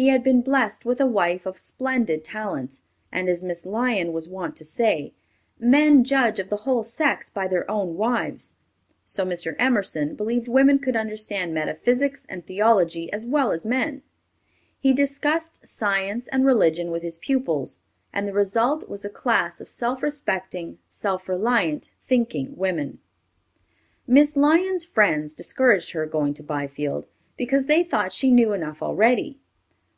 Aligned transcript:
He 0.00 0.06
had 0.10 0.22
been 0.22 0.42
blest 0.42 0.84
with 0.84 1.00
a 1.00 1.06
wife 1.08 1.44
of 1.44 1.58
splendid 1.58 2.22
talents, 2.22 2.82
and 3.10 3.28
as 3.28 3.42
Miss 3.42 3.66
Lyon 3.66 4.12
was 4.12 4.28
wont 4.28 4.54
to 4.54 4.64
say, 4.64 5.12
"Men 5.58 6.04
judge 6.04 6.38
of 6.38 6.50
the 6.50 6.58
whole 6.58 6.84
sex 6.84 7.28
by 7.28 7.48
their 7.48 7.68
own 7.68 7.96
wives," 7.96 8.54
so 9.04 9.26
Mr. 9.26 9.56
Emerson 9.58 10.14
believed 10.14 10.46
women 10.46 10.78
could 10.78 10.94
understand 10.94 11.52
metaphysics 11.52 12.24
and 12.28 12.46
theology 12.46 13.12
as 13.12 13.26
well 13.26 13.50
as 13.50 13.66
men. 13.66 14.02
He 14.78 14.92
discussed 14.92 15.66
science 15.66 16.28
and 16.28 16.46
religion 16.46 16.92
with 16.92 17.02
his 17.02 17.18
pupils, 17.18 17.80
and 18.12 18.28
the 18.28 18.32
result 18.32 18.88
was 18.88 19.04
a 19.04 19.10
class 19.10 19.60
of 19.60 19.68
self 19.68 20.00
respecting, 20.04 20.78
self 20.88 21.28
reliant, 21.28 21.88
thinking 22.06 22.54
women. 22.56 23.00
Miss 24.06 24.36
Lyon's 24.36 24.84
friends 24.84 25.34
discouraged 25.34 25.90
her 25.90 26.06
going 26.06 26.34
to 26.34 26.44
Byfield, 26.44 27.04
because 27.36 27.66
they 27.66 27.82
thought 27.82 28.12
she 28.12 28.30
knew 28.30 28.52
enough 28.52 28.80
already. 28.80 29.40